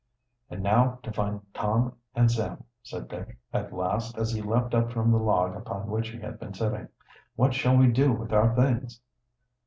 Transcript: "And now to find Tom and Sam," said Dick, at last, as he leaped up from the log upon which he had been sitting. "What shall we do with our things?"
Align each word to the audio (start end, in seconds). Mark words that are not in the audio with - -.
"And 0.49 0.63
now 0.63 0.97
to 1.03 1.11
find 1.13 1.41
Tom 1.53 1.93
and 2.15 2.31
Sam," 2.31 2.63
said 2.81 3.07
Dick, 3.07 3.37
at 3.53 3.71
last, 3.71 4.17
as 4.17 4.31
he 4.33 4.41
leaped 4.41 4.73
up 4.73 4.91
from 4.91 5.11
the 5.11 5.19
log 5.19 5.55
upon 5.55 5.91
which 5.91 6.09
he 6.09 6.17
had 6.19 6.39
been 6.39 6.55
sitting. 6.55 6.87
"What 7.35 7.53
shall 7.53 7.77
we 7.77 7.85
do 7.85 8.11
with 8.11 8.33
our 8.33 8.55
things?" 8.55 8.99